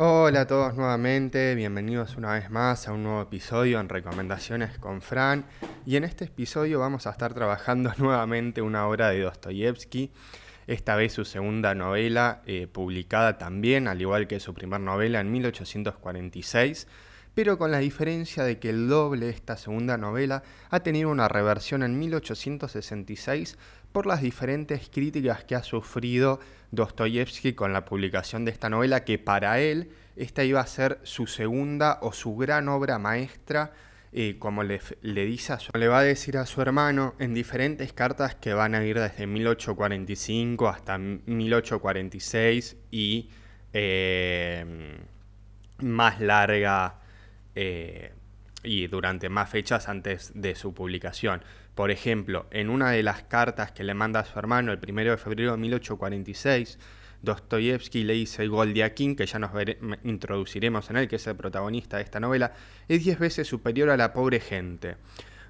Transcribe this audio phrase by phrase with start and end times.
[0.00, 5.02] Hola a todos nuevamente, bienvenidos una vez más a un nuevo episodio en Recomendaciones con
[5.02, 5.44] Fran.
[5.84, 10.12] Y en este episodio vamos a estar trabajando nuevamente una obra de Dostoyevsky,
[10.68, 15.32] esta vez su segunda novela, eh, publicada también, al igual que su primera novela, en
[15.32, 16.86] 1846,
[17.34, 21.26] pero con la diferencia de que el doble de esta segunda novela ha tenido una
[21.26, 23.58] reversión en 1866
[23.92, 29.18] por las diferentes críticas que ha sufrido Dostoyevsky con la publicación de esta novela, que
[29.18, 33.72] para él esta iba a ser su segunda o su gran obra maestra,
[34.12, 37.92] eh, como le, dice a su, le va a decir a su hermano en diferentes
[37.92, 43.30] cartas que van a ir desde 1845 hasta 1846 y
[43.74, 44.98] eh,
[45.78, 47.00] más larga
[47.54, 48.12] eh,
[48.62, 51.42] y durante más fechas antes de su publicación.
[51.78, 55.12] Por ejemplo, en una de las cartas que le manda a su hermano el 1
[55.12, 56.76] de febrero de 1846,
[57.22, 59.52] Dostoyevsky le dice Goldiakin, que ya nos
[60.02, 62.52] introduciremos en él, que es el protagonista de esta novela,
[62.88, 64.96] es diez veces superior a la pobre gente.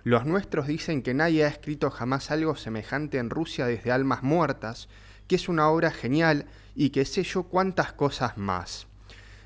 [0.04, 4.90] Los nuestros dicen que nadie ha escrito jamás algo semejante en Rusia desde Almas Muertas,
[5.28, 8.86] que es una obra genial y que sé yo cuántas cosas más.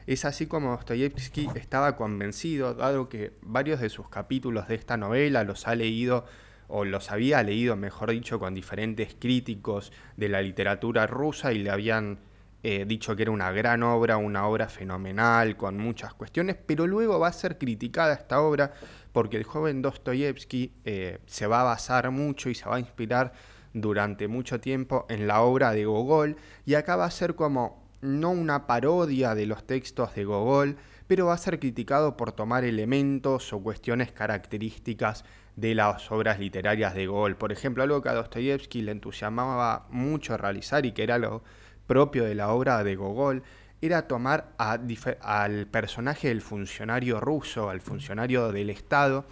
[0.08, 5.44] Es así como Dostoyevsky estaba convencido, dado que varios de sus capítulos de esta novela
[5.44, 6.24] los ha leído
[6.68, 11.70] o los había leído, mejor dicho, con diferentes críticos de la literatura rusa y le
[11.70, 12.18] habían
[12.64, 17.18] eh, dicho que era una gran obra, una obra fenomenal, con muchas cuestiones, pero luego
[17.18, 18.72] va a ser criticada esta obra
[19.12, 23.33] porque el joven Dostoyevsky eh, se va a basar mucho y se va a inspirar
[23.74, 28.30] durante mucho tiempo en la obra de Gogol y acá va a ser como no
[28.30, 33.52] una parodia de los textos de Gogol, pero va a ser criticado por tomar elementos
[33.52, 35.24] o cuestiones características
[35.56, 37.36] de las obras literarias de Gogol.
[37.36, 41.42] Por ejemplo, algo que a Dostoyevsky le entusiasmaba mucho realizar y que era lo
[41.86, 43.42] propio de la obra de Gogol,
[43.80, 49.27] era tomar al personaje del funcionario ruso, al funcionario del Estado,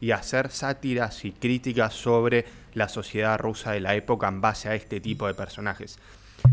[0.00, 4.74] y hacer sátiras y críticas sobre la sociedad rusa de la época en base a
[4.74, 5.98] este tipo de personajes.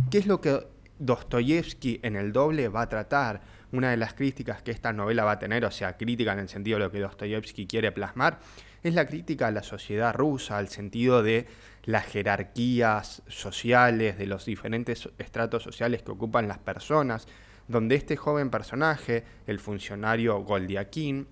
[0.09, 0.65] ¿Qué es lo que
[0.99, 3.41] Dostoyevsky en el doble va a tratar?
[3.73, 6.49] Una de las críticas que esta novela va a tener, o sea, crítica en el
[6.49, 8.39] sentido de lo que Dostoyevsky quiere plasmar,
[8.83, 11.47] es la crítica a la sociedad rusa, al sentido de
[11.83, 17.27] las jerarquías sociales, de los diferentes estratos sociales que ocupan las personas,
[17.67, 21.27] donde este joven personaje, el funcionario Goldiakin,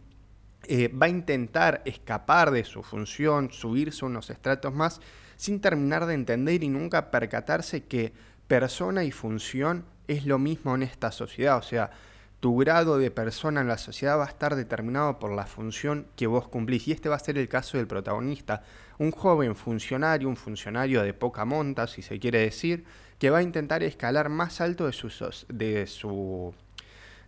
[0.68, 5.02] eh, va a intentar escapar de su función, subirse unos estratos más,
[5.38, 8.14] sin terminar de entender y nunca percatarse que
[8.48, 11.58] persona y función es lo mismo en esta sociedad.
[11.58, 11.92] O sea,
[12.40, 16.28] tu grado de persona en la sociedad va a estar determinado por la función que
[16.28, 16.88] vos cumplís.
[16.88, 18.64] Y este va a ser el caso del protagonista,
[18.98, 22.86] un joven funcionario, un funcionario de poca monta, si se quiere decir,
[23.18, 25.10] que va a intentar escalar más alto de su,
[25.50, 26.54] de su,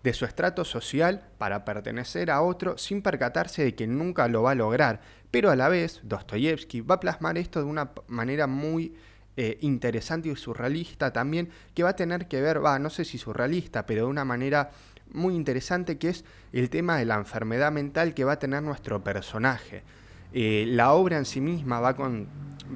[0.01, 4.51] de su estrato social para pertenecer a otro sin percatarse de que nunca lo va
[4.51, 5.01] a lograr.
[5.29, 8.95] Pero a la vez, Dostoyevsky va a plasmar esto de una manera muy
[9.38, 13.17] eh, interesante y surrealista también, que va a tener que ver, va, no sé si
[13.17, 14.72] surrealista, pero de una manera
[15.13, 19.03] muy interesante que es el tema de la enfermedad mental que va a tener nuestro
[19.03, 19.83] personaje.
[20.33, 22.27] Eh, la obra en sí misma va, con,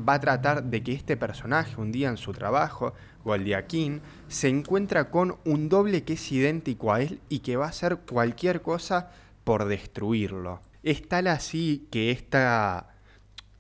[0.08, 5.10] va a tratar de que este personaje un día en su trabajo, Goldiakin, se encuentra
[5.10, 9.12] con un doble que es idéntico a él y que va a hacer cualquier cosa
[9.44, 10.62] por destruirlo.
[10.84, 12.96] Es tal así que esta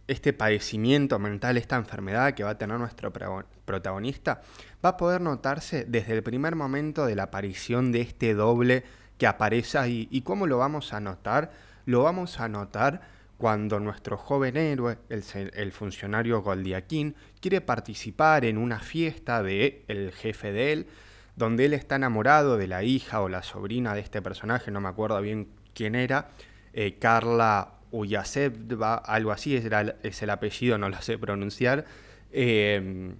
[0.07, 3.12] este padecimiento mental, esta enfermedad que va a tener nuestro
[3.66, 4.42] protagonista,
[4.85, 8.84] va a poder notarse desde el primer momento de la aparición de este doble
[9.18, 10.07] que aparece ahí.
[10.12, 11.51] ¿Y cómo lo vamos a notar?
[11.88, 13.01] Lo vamos a notar
[13.40, 20.51] cuando nuestro joven héroe, el, funcionario Goldiakin, quiere participar en una fiesta del el jefe
[20.51, 20.88] de él,
[21.35, 24.90] donde él está enamorado de la hija o la sobrina de este personaje, no me
[24.90, 26.29] acuerdo bien quién era,
[26.74, 29.66] eh, Carla Uyaseva, algo así es,
[30.03, 31.85] es, el apellido, no lo sé pronunciar,
[32.31, 33.16] eh,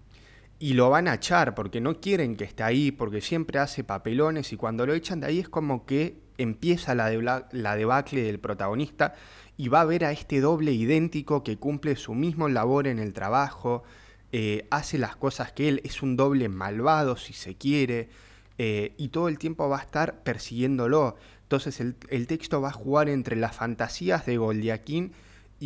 [0.60, 4.54] y lo van a echar porque no quieren que esté ahí, porque siempre hace papelones
[4.54, 9.16] y cuando lo echan de ahí es como que empieza la, la debacle del protagonista
[9.58, 13.14] y va a ver a este doble idéntico que cumple su mismo labor en el
[13.14, 13.84] trabajo,
[14.32, 18.10] eh, hace las cosas que él, es un doble malvado si se quiere,
[18.58, 21.16] eh, y todo el tiempo va a estar persiguiéndolo.
[21.44, 25.14] Entonces el, texto va a jugar entre las fantasías de Goldiaquín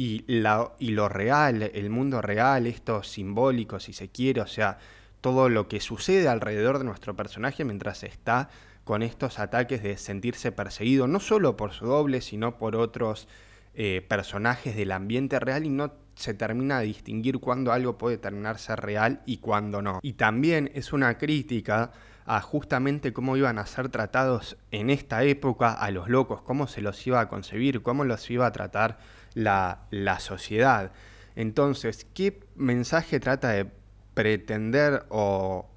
[0.01, 4.78] y, lo real, el mundo real, esto simbólico, si se quiere, o sea,
[5.19, 8.50] todo lo que sucede alrededor de nuestro personaje mientras está
[8.86, 13.28] con estos ataques de sentirse perseguido, no solo por su doble, sino por otros
[13.74, 18.78] eh, personajes del ambiente real y no se termina de distinguir cuándo algo puede terminarse
[18.78, 20.00] real y cuándo no.
[20.01, 21.92] Y también es una crítica
[22.25, 26.80] a justamente cómo iban a ser tratados en esta época a los locos, cómo se
[26.80, 30.91] los iba a concebir, cómo los iba a tratar la, la sociedad.
[31.35, 33.67] Entonces, ¿qué mensaje trata de
[34.13, 35.69] pretender o,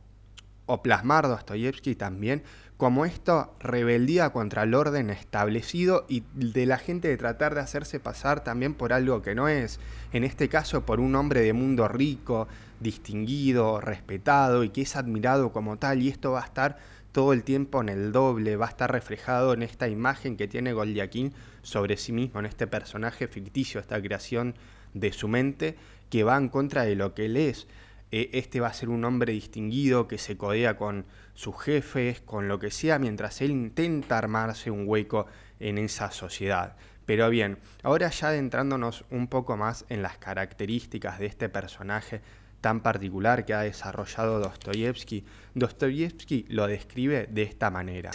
[0.67, 2.43] o plasmar Dostoyevsky también?
[2.83, 8.01] como esta rebeldía contra el orden establecido y de la gente de tratar de hacerse
[8.01, 9.79] pasar también por algo que no es,
[10.13, 12.49] en este caso por un hombre de mundo rico,
[12.81, 16.77] distinguido, respetado y que es admirado como tal y esto va a estar
[17.13, 20.73] todo el tiempo en el doble, va a estar reflejado en esta imagen que tiene
[20.73, 24.55] Goldiaquín sobre sí mismo, en este personaje ficticio, esta creación
[24.95, 25.77] de su mente
[26.11, 27.67] que va en contra de lo que él es.
[28.11, 32.49] E, este va a ser un hombre distinguido que se codea con sus jefes, con
[32.49, 35.27] lo que sea, mientras él intenta armarse un hueco
[35.61, 36.77] en esa sociedad.
[37.07, 42.21] Pero bien, ahora ya adentrándonos un poco más en las características de este personaje
[42.61, 45.25] tan particular que ha desarrollado Dostoyevsky,
[45.55, 48.13] Dostoyevsky lo describe de esta manera.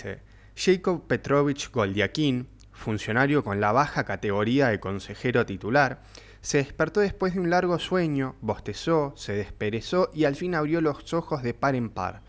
[0.56, 2.48] Jacob Petrovich Goldiakin,
[2.78, 6.02] funcionario con la baja categoría de consejero titular,
[6.42, 11.14] se despertó después de un largo sueño, bostezó, se desperezó y al fin abrió los
[11.14, 12.22] ojos de par en par.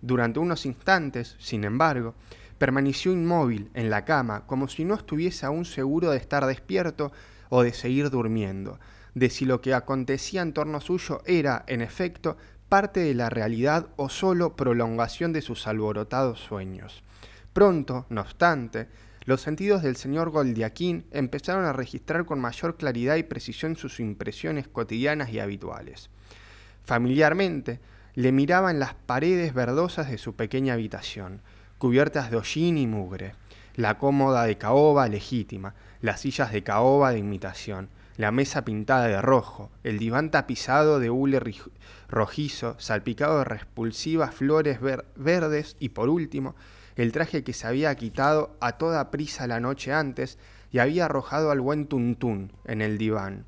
[0.00, 2.14] Durante unos instantes, sin embargo,
[2.58, 7.12] permaneció inmóvil en la cama, como si no estuviese aún seguro de estar despierto
[7.48, 8.78] o de seguir durmiendo,
[9.14, 12.36] de si lo que acontecía en torno suyo era, en efecto,
[12.68, 17.02] parte de la realidad o sólo prolongación de sus alborotados sueños.
[17.52, 18.88] Pronto, no obstante,
[19.26, 24.68] los sentidos del señor Goldiaquín empezaron a registrar con mayor claridad y precisión sus impresiones
[24.68, 26.10] cotidianas y habituales.
[26.84, 27.80] Familiarmente,
[28.14, 31.42] le miraban las paredes verdosas de su pequeña habitación,
[31.76, 33.34] cubiertas de hollín y mugre,
[33.74, 39.20] la cómoda de caoba legítima, las sillas de caoba de imitación, la mesa pintada de
[39.20, 41.42] rojo, el diván tapizado de hule
[42.08, 44.78] rojizo, salpicado de repulsivas flores
[45.16, 46.54] verdes y por último,
[46.96, 50.38] el traje que se había quitado a toda prisa la noche antes
[50.72, 53.44] y había arrojado al buen tuntún en el diván.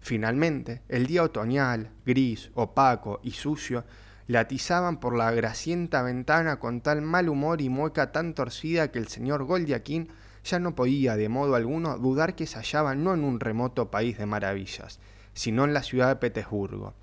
[0.00, 3.84] Finalmente, el día otoñal, gris, opaco y sucio,
[4.26, 8.98] le atizaban por la gracienta ventana con tal mal humor y mueca tan torcida que
[8.98, 10.08] el señor Goldiaquín
[10.44, 14.18] ya no podía de modo alguno dudar que se hallaba no en un remoto país
[14.18, 15.00] de maravillas,
[15.34, 16.94] sino en la ciudad de Petersburgo,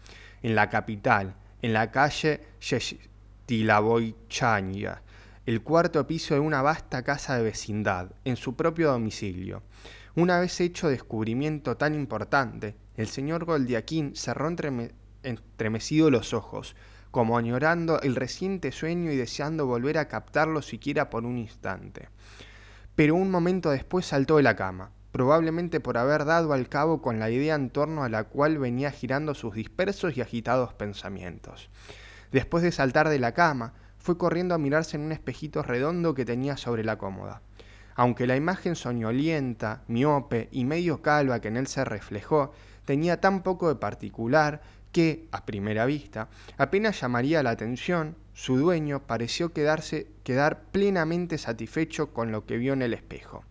[0.41, 5.01] en la capital, en la calle Yestilaboychanya,
[5.45, 9.61] el cuarto piso de una vasta casa de vecindad, en su propio domicilio.
[10.15, 14.51] Una vez hecho descubrimiento tan importante, el señor Goldiaquín cerró
[15.21, 16.75] entremecido los ojos,
[17.11, 22.09] como añorando el reciente sueño y deseando volver a captarlo siquiera por un instante.
[22.95, 27.19] Pero un momento después saltó de la cama, probablemente por haber dado al cabo con
[27.19, 31.69] la idea en torno a la cual venía girando sus dispersos y agitados pensamientos.
[32.31, 33.73] Después de saltar de la cama,
[34.05, 37.41] fue corriendo a mirarse en un espejito redondo que tenía sobre la cómoda.
[37.95, 42.53] Aunque la imagen soñolienta, miope y medio calva que en él se reflejó
[42.85, 44.61] tenía tan poco de particular
[44.91, 52.13] que, a primera vista, apenas llamaría la atención, su dueño pareció quedarse, quedar plenamente satisfecho
[52.13, 53.43] con lo que vio en el espejo.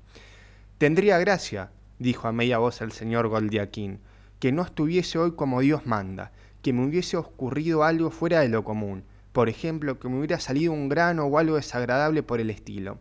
[0.79, 3.99] Tendría gracia, dijo a media voz el señor Goldiaquín,
[4.39, 6.31] que no estuviese hoy como Dios manda,
[6.63, 9.03] que me hubiese ocurrido algo fuera de lo común,
[9.35, 12.99] por ejemplo, que me hubiera salido un grano o algo desagradable por el estilo.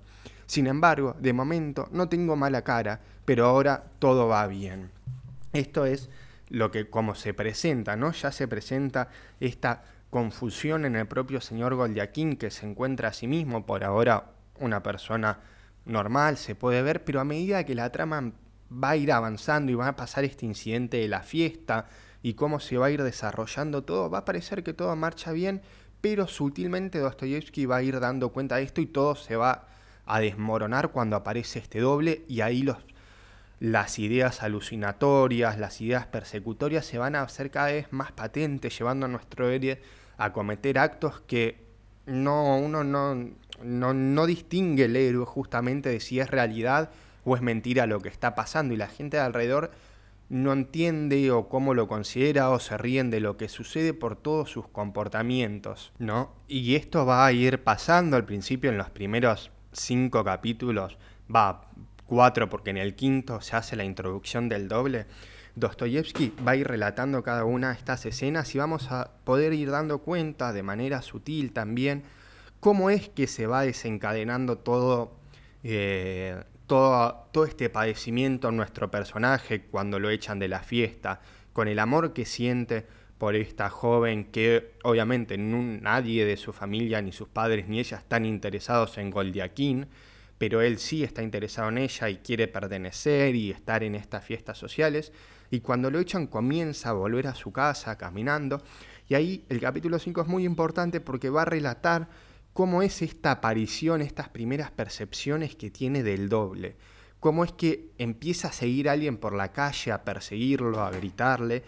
[0.47, 4.89] Sin embargo, de momento no tengo mala cara, pero ahora todo va bien.
[5.53, 6.09] Esto es
[6.49, 8.11] lo que como se presenta, ¿no?
[8.13, 9.09] Ya se presenta
[9.39, 14.31] esta confusión en el propio señor Goldiaquín que se encuentra a sí mismo por ahora
[14.59, 15.37] una persona
[15.85, 18.31] normal, se puede ver, pero a medida que la trama
[18.71, 21.85] va a ir avanzando y va a pasar este incidente de la fiesta
[22.23, 25.61] y cómo se va a ir desarrollando todo, va a parecer que todo marcha bien,
[26.03, 29.67] pero sutilmente Dostoyevsky va a ir dando cuenta de esto y todo se va
[30.05, 32.75] a desmoronar cuando aparece este doble y ahí los,
[33.61, 39.05] las ideas alucinatorias, las ideas persecutorias se van a hacer cada vez más patentes, llevando
[39.05, 39.81] a nuestro héroe
[40.17, 41.63] a cometer actos que
[42.05, 43.15] no, uno no,
[43.63, 46.89] no, no distingue el héroe justamente de si es realidad
[47.23, 48.73] o es mentira lo que está pasando.
[48.73, 49.71] Y la gente de alrededor
[50.33, 54.49] no entiende o cómo lo considera o se ríen de lo que sucede por todos
[54.49, 56.33] sus comportamientos, ¿no?
[56.47, 60.97] Y esto va a ir pasando al principio en los primeros cinco capítulos,
[61.33, 61.69] va
[62.07, 65.05] cuatro porque en el quinto se hace la introducción del doble.
[65.55, 69.69] Dostoyevsky va a ir relatando cada una de estas escenas y vamos a poder ir
[69.69, 72.05] dando cuenta de manera sutil también
[72.59, 75.11] cómo es que se va desencadenando todo
[75.63, 81.21] eh, todo, este padecimiento en nuestro personaje cuando lo echan de la fiesta,
[81.53, 82.85] con el amor que siente
[83.17, 88.25] por esta joven que obviamente nadie de su familia, ni sus padres, ni ella están
[88.25, 89.87] interesados en Goldiaquín,
[90.37, 94.57] pero él sí está interesado en ella y quiere pertenecer y estar en estas fiestas
[94.57, 95.13] sociales.
[95.51, 98.61] Y cuando lo echan comienza a volver a su casa caminando.
[99.07, 102.09] Y ahí el capítulo 5 es muy importante porque va a relatar
[102.53, 106.75] cómo es esta aparición, estas primeras percepciones que tiene del doble.
[107.19, 111.63] Cómo es que empieza a seguir a alguien por la calle, a perseguirlo, a gritarle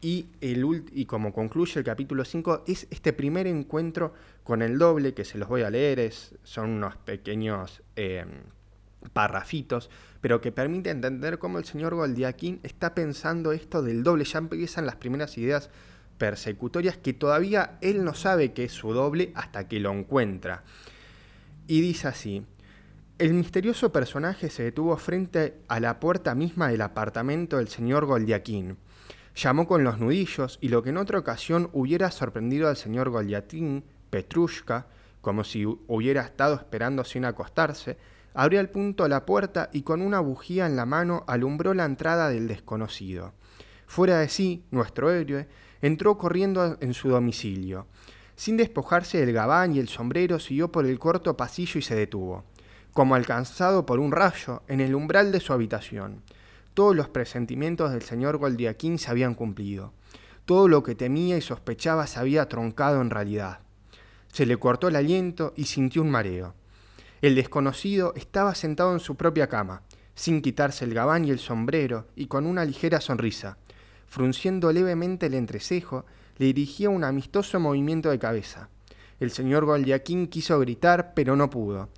[0.00, 4.12] y, el, y como concluye el capítulo 5, es este primer encuentro
[4.42, 8.26] con el doble, que se los voy a leer, es, son unos pequeños eh,
[9.12, 9.88] parrafitos,
[10.20, 14.24] pero que permite entender cómo el señor Goldiaquín está pensando esto del doble.
[14.24, 15.70] Ya empiezan las primeras ideas
[16.18, 20.62] persecutorias que todavía él no sabe que es su doble hasta que lo encuentra.
[21.66, 22.46] Y dice así,
[23.18, 28.76] el misterioso personaje se detuvo frente a la puerta misma del apartamento del señor Goldiaquín.
[29.36, 33.84] Llamó con los nudillos y lo que en otra ocasión hubiera sorprendido al señor Goliatín,
[34.10, 34.86] Petrushka,
[35.20, 37.98] como si hubiera estado esperando sin acostarse,
[38.34, 42.28] abrió al punto la puerta y con una bujía en la mano alumbró la entrada
[42.28, 43.32] del desconocido.
[43.94, 45.46] Fuera de sí, nuestro héroe
[45.80, 47.86] entró corriendo en su domicilio.
[48.34, 52.42] Sin despojarse del gabán y el sombrero, siguió por el corto pasillo y se detuvo,
[52.92, 56.22] como alcanzado por un rayo, en el umbral de su habitación.
[56.74, 59.92] Todos los presentimientos del señor Goldiaquín se habían cumplido.
[60.44, 63.60] Todo lo que temía y sospechaba se había troncado en realidad.
[64.26, 66.54] Se le cortó el aliento y sintió un mareo.
[67.22, 69.82] El desconocido estaba sentado en su propia cama,
[70.16, 73.56] sin quitarse el gabán y el sombrero, y con una ligera sonrisa.
[74.14, 76.04] Frunciendo levemente el entrecejo,
[76.38, 78.68] le dirigía un amistoso movimiento de cabeza.
[79.18, 81.88] El señor Goldiaquín quiso gritar, pero no pudo.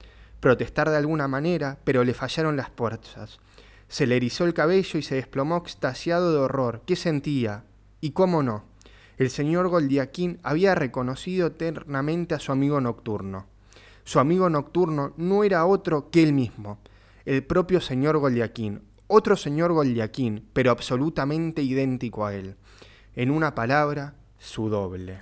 [0.41, 3.39] Protestar de alguna manera, pero le fallaron las fuerzas.
[3.89, 6.81] Se le erizó el cabello y se desplomó extasiado de horror.
[6.87, 7.65] ¿Qué sentía?
[8.01, 8.65] ¿Y cómo no?
[9.19, 13.45] El señor Goldiaquín había reconocido eternamente a su amigo nocturno.
[14.05, 16.79] Su amigo nocturno no era otro que él mismo,
[17.27, 22.57] el propio señor Goldiaquín, otro señor Goldiaquín, pero absolutamente idéntico a él.
[23.15, 25.21] En una palabra, su doble.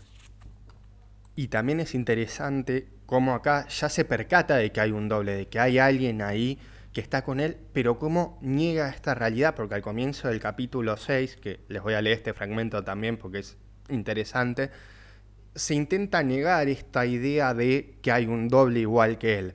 [1.37, 5.49] Y también es interesante cómo acá ya se percata de que hay un doble, de
[5.49, 6.59] que hay alguien ahí
[6.93, 11.37] que está con él, pero cómo niega esta realidad, porque al comienzo del capítulo 6,
[11.37, 13.57] que les voy a leer este fragmento también porque es
[13.88, 14.71] interesante,
[15.55, 19.55] se intenta negar esta idea de que hay un doble igual que él.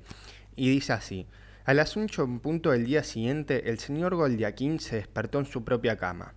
[0.55, 1.27] Y dice así,
[1.69, 5.97] al asunto en punto del día siguiente, el señor Goldiaquín se despertó en su propia
[5.97, 6.33] cama.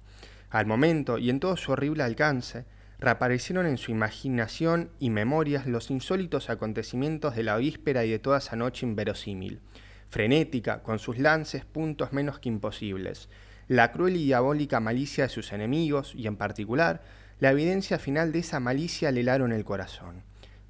[0.50, 2.66] Al momento, y en todo su horrible alcance,
[2.98, 8.36] reaparecieron en su imaginación y memorias los insólitos acontecimientos de la víspera y de toda
[8.36, 9.62] esa noche inverosímil
[10.10, 13.30] frenética, con sus lances puntos menos que imposibles,
[13.68, 17.00] la cruel y diabólica malicia de sus enemigos y en particular
[17.40, 20.24] la evidencia final de esa malicia le helaron el corazón.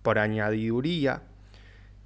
[0.04, 1.22] Por añadiduría,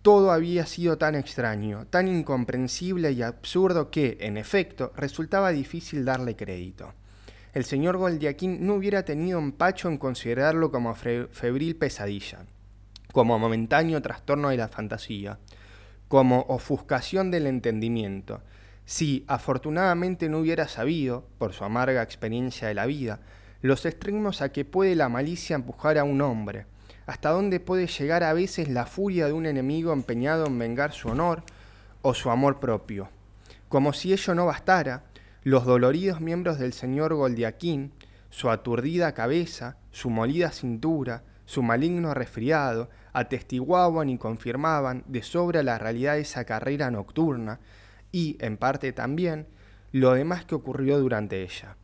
[0.06, 6.36] todo había sido tan extraño, tan incomprensible y absurdo que, en efecto, resultaba difícil darle
[6.36, 6.94] crédito.
[7.52, 12.46] El señor Goldiaquín no hubiera tenido empacho en considerarlo como febril pesadilla,
[13.12, 15.40] como momentáneo trastorno de la fantasía,
[16.06, 18.42] como ofuscación del entendimiento,
[18.84, 23.18] si afortunadamente no hubiera sabido, por su amarga experiencia de la vida,
[23.60, 26.66] los extremos a que puede la malicia empujar a un hombre,
[27.06, 31.08] hasta dónde puede llegar a veces la furia de un enemigo empeñado en vengar su
[31.08, 31.44] honor
[32.02, 33.08] o su amor propio.
[33.68, 35.04] Como si ello no bastara,
[35.42, 37.92] los doloridos miembros del señor Goldiaquín,
[38.30, 45.78] su aturdida cabeza, su molida cintura, su maligno resfriado, atestiguaban y confirmaban de sobra la
[45.78, 47.60] realidad de esa carrera nocturna
[48.12, 49.46] y, en parte también,
[49.92, 51.76] lo demás que ocurrió durante ella.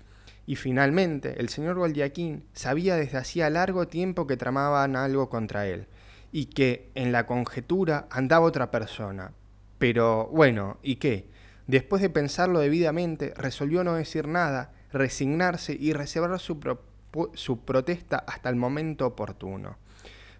[0.46, 5.86] Y finalmente, el señor Goldiaquín sabía desde hacía largo tiempo que tramaban algo contra él,
[6.32, 9.32] y que en la conjetura andaba otra persona.
[9.78, 11.28] Pero bueno, ¿y qué?
[11.66, 16.58] Después de pensarlo debidamente, resolvió no decir nada, resignarse y reservar su,
[17.34, 19.76] su protesta hasta el momento oportuno.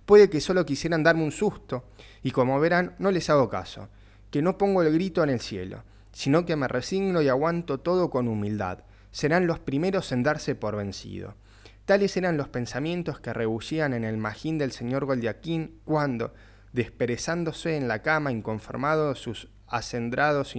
[0.04, 1.85] Puede que solo quisieran darme un susto,
[2.23, 3.88] y como verán, no les hago caso,
[4.30, 8.11] que no pongo el grito en el cielo, sino que me resigno y aguanto todo
[8.11, 8.80] con humildad.
[9.12, 11.37] Serán los primeros en darse por vencido.
[11.85, 16.33] Tales eran los pensamientos que rebullían en el magín del señor Goldiaquín cuando,
[16.73, 20.54] desperezándose en la cama inconformado sus acendrados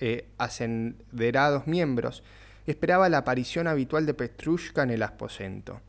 [0.00, 2.22] eh, acenderados miembros,
[2.66, 5.80] esperaba la aparición habitual de Petrushka en el aposento.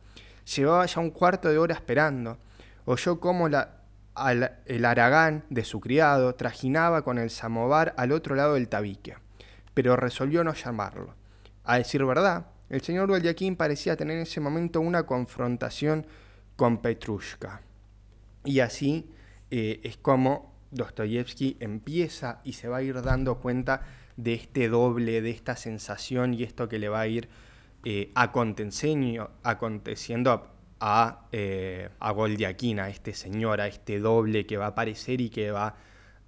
[0.54, 2.38] Llevaba ya un cuarto de hora esperando,
[2.84, 8.68] oyó cómo el aragán de su criado trajinaba con el samovar al otro lado del
[8.68, 9.16] tabique,
[9.72, 11.14] pero resolvió no llamarlo.
[11.64, 16.06] A decir verdad, El señor Goldiakin parecía tener en ese momento una confrontación
[16.56, 17.60] con Petrushka.
[18.44, 19.10] Y así
[19.50, 23.82] eh, es como Dostoyevsky empieza y se va a ir dando cuenta
[24.16, 27.28] de este doble, de esta sensación y esto que le va a ir
[27.84, 29.30] eh, aconteciendo,
[30.80, 35.30] a, eh, a Goldiakin, a este señor, a este doble que va a aparecer y
[35.30, 35.76] que va a,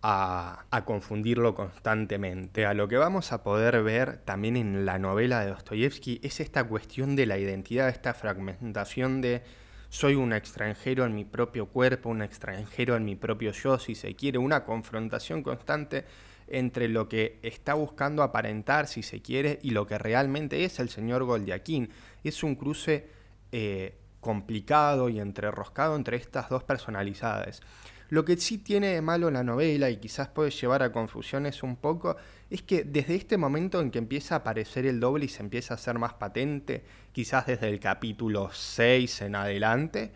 [0.02, 2.66] a, confundirlo constantemente.
[2.66, 6.64] A lo que vamos a poder ver también en la novela de Dostoyevsky es esta
[6.64, 9.42] cuestión de la identidad, esta fragmentación de
[9.88, 14.14] soy un extranjero en mi propio cuerpo, un extranjero en mi propio yo, si se
[14.14, 16.04] quiere, una confrontación constante
[16.48, 20.88] entre lo que está buscando aparentar, si se quiere, y lo que realmente es el
[20.88, 21.90] señor Goldiaquín.
[22.22, 23.08] Es un cruce
[23.52, 27.62] eh, complicado y entrerroscado entre estas dos personalidades.
[28.08, 31.76] Lo que sí tiene de malo la novela y quizás puede llevar a confusiones un
[31.76, 32.16] poco
[32.50, 35.74] es que desde este momento en que empieza a aparecer el doble y se empieza
[35.74, 40.12] a hacer más patente, quizás desde el capítulo 6 en adelante,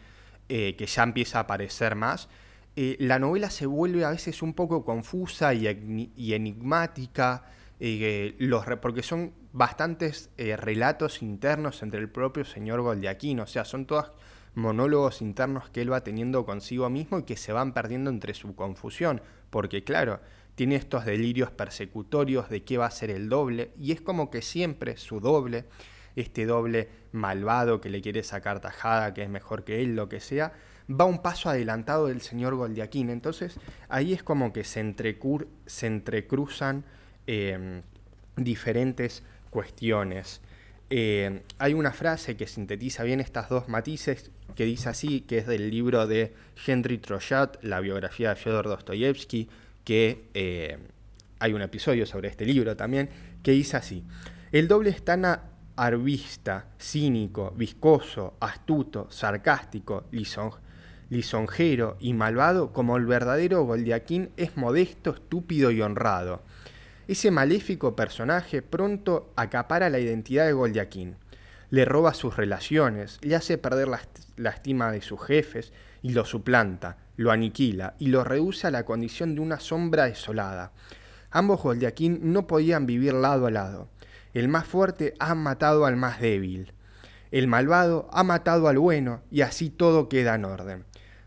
[0.49, 2.28] eh, que ya empieza a aparecer más,
[2.76, 5.66] eh, la novela se vuelve a veces un poco confusa y,
[6.32, 7.44] enigmática,
[7.80, 8.37] eh,
[8.80, 14.12] porque son bastantes relatos internos entre el propio señor Goldiaquín, o sea, son todas
[14.54, 18.54] monólogos internos que él va teniendo consigo mismo y que se van perdiendo entre su
[18.54, 20.21] confusión, porque claro,
[20.54, 24.42] tiene estos delirios persecutorios de qué va a ser el doble, y es como que
[24.42, 25.64] siempre su doble,
[26.16, 30.21] este doble malvado que le quiere sacar tajada, que es mejor que él, lo que
[30.21, 30.52] sea,
[30.90, 33.11] va un paso adelantado del señor Goldiaquín.
[33.11, 34.95] Entonces ahí es como que se,
[35.66, 36.85] se entrecruzan
[37.26, 37.83] em,
[38.37, 40.40] diferentes cuestiones.
[40.90, 45.47] Eh, hay una frase que sintetiza bien estas dos matices que dice así, que es
[45.47, 46.35] del libro de
[46.66, 49.49] Henry Trojat, la biografía de Fyodor Dostoyevsky,
[49.85, 50.78] que eh,
[51.38, 53.09] hay un episodio sobre este libro también,
[53.42, 54.04] que dice así,
[54.52, 55.25] el doble es tan
[55.76, 60.04] arvista, cínico, viscoso, astuto, sarcástico,
[61.09, 66.42] lisonjero y malvado como el verdadero Goldiaquín es modesto, estúpido y honrado.
[67.09, 71.17] Ese maléfico personaje pronto acapara la identidad de Goldiaquín,
[71.71, 76.99] le roba sus relaciones, le hace perder la, estima de sus jefes y lo suplanta,
[77.17, 80.73] lo aniquila y lo reduce a la condición de una sombra desolada.
[81.30, 83.89] Ambos Goldiaquín no podían vivir lado a lado.
[84.35, 86.73] El más fuerte ha matado al más débil.
[87.30, 90.85] El malvado ha matado al bueno y así todo queda en orden.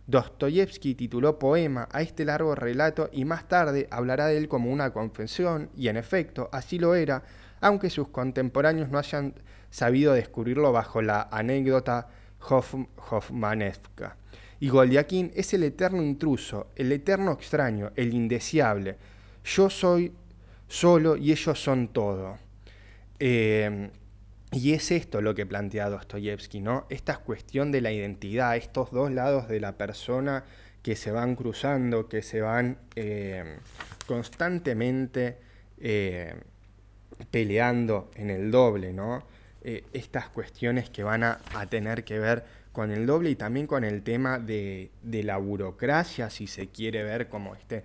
[0.08, 4.92] Dostoyevsky tituló poema a este largo relato y más tarde hablará de él como una
[4.92, 7.24] confesión, y en efecto así lo era,
[7.64, 9.34] aunque sus contemporáneos no hayan
[9.72, 12.10] sabido descubrirlo bajo la anécdota
[12.42, 14.18] Hoffmanevka.
[14.60, 18.98] Y Goldiakin es el eterno intruso, el eterno extraño, el indeseable.
[19.46, 20.14] Yo soy
[20.68, 22.38] solo y ellos son todo.
[23.20, 23.90] Eh,
[24.52, 26.86] y es esto lo que plantea Dostoyevsky, ¿no?
[26.90, 30.44] Esta cuestión de la identidad, estos dos lados de la persona
[30.82, 33.58] que se van cruzando, que se van eh,
[34.06, 35.38] constantemente
[35.80, 36.36] eh,
[37.32, 39.24] peleando en el doble, ¿no?
[39.64, 43.84] Eh, estas cuestiones que van a, tener que ver con el doble y también con
[43.84, 47.84] el tema de, la burocracia, si se quiere ver como este,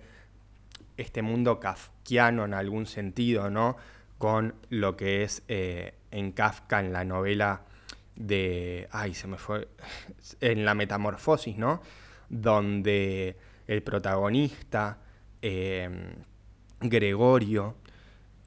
[0.97, 3.77] este mundo kafkiano en algún sentido, ¿no?
[4.17, 7.61] Con lo que es en Kafka, en la novela
[8.19, 8.87] de.
[8.91, 9.67] Ay, se me fue.
[10.41, 11.81] En la metamorfosis, ¿no?
[12.29, 13.35] Donde
[13.67, 14.99] el protagonista,
[15.41, 16.13] em,
[16.81, 17.75] Gregorio,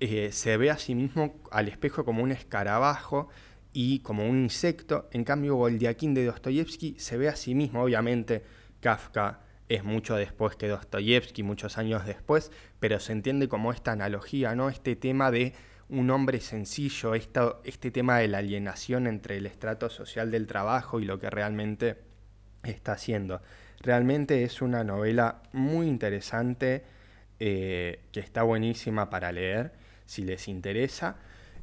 [0.04, 3.28] eh, se ve a sí mismo al espejo como un escarabajo
[3.72, 5.08] y como un insecto.
[5.12, 8.42] En cambio, Goldiakin de Dostoyevsky se ve a sí mismo, obviamente,
[8.80, 14.56] Kafka es mucho después que Dostoyevsky, muchos años después, pero se entiende como esta analogía,
[14.56, 14.70] ¿no?
[14.70, 15.52] Este tema de
[15.88, 21.04] un hombre sencillo, este tema de la alienación entre el estrato social del trabajo y
[21.04, 21.98] lo que realmente
[22.64, 23.40] está haciendo.
[23.78, 26.82] Realmente es una novela muy interesante,
[27.38, 29.80] eh, que está buenísima para leer,
[30.12, 31.16] si les interesa.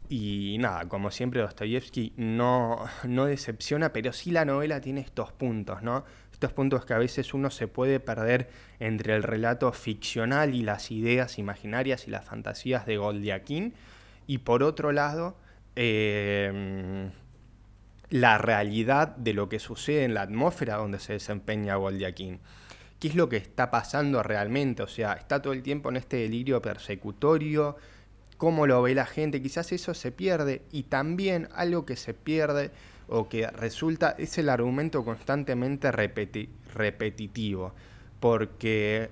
[0.09, 5.83] Y nada, como siempre Dostoyevsky no, no decepciona, pero sí la novela tiene estos puntos,
[5.83, 6.03] ¿no?
[6.33, 10.89] Estos puntos que a veces uno se puede perder entre el relato ficcional y las
[10.89, 13.75] ideas imaginarias y las fantasías de Goldiakin,
[14.25, 15.37] y por otro lado,
[15.75, 17.11] em,
[18.09, 22.39] la realidad de lo que sucede en la atmósfera donde se desempeña Goldiakin.
[22.99, 24.81] ¿Qué es lo que está pasando realmente?
[24.81, 27.77] O sea, está todo el tiempo en este delirio persecutorio,
[28.39, 32.71] cómo lo ve la gente, quizás eso se pierde y también algo que se pierde
[33.09, 37.73] o que resulta es el argumento constantemente repetitivo,
[38.21, 39.09] porque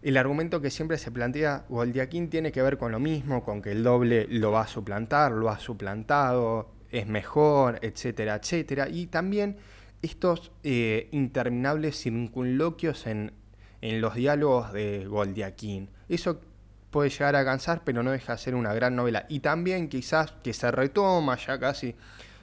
[0.00, 3.72] el argumento que siempre se plantea Goldiaquín tiene que ver con lo mismo, con que
[3.72, 8.88] el doble lo va a suplantar, lo ha suplantado, es mejor, etcétera, etcétera.
[8.88, 9.58] Y también
[10.00, 13.32] estos eh, interminables circunloquios en,
[13.82, 15.90] en, los diálogos de Goldiaquín.
[16.08, 16.40] Eso
[16.90, 19.26] puede llegar a cansar, pero no deja de ser una gran novela.
[19.28, 21.94] Y también quizás que se retoma ya casi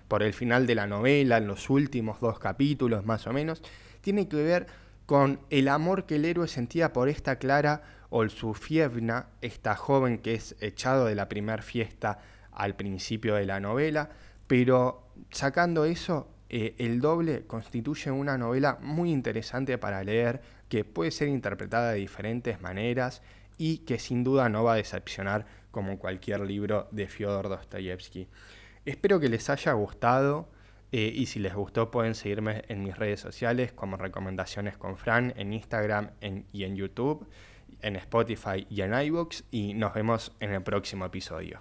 [0.07, 3.62] por el final de la novela, en los últimos dos capítulos más o menos,
[4.01, 4.67] tiene que ver
[5.05, 10.55] con el amor que el héroe sentía por esta Clara Olsufievna, esta joven que es
[10.62, 12.19] echado de la primera fiesta
[12.51, 14.10] al principio de la novela,
[14.47, 21.12] pero sacando eso, eh, El doble constituye una novela muy interesante para leer, que puede
[21.12, 23.21] ser interpretada de diferentes maneras
[23.58, 28.28] y que sin duda no va a decepcionar como cualquier libro de Fyodor Dostoyevsky.
[28.86, 30.50] Espero que les haya gustado
[30.91, 35.34] eh, y si les gustó pueden seguirme en mis redes sociales como Recomendaciones con Fran
[35.38, 36.12] en Instagram
[36.52, 37.28] y en YouTube,
[37.82, 41.56] en Spotify y en iVoox y nos vemos en el próximo episodio.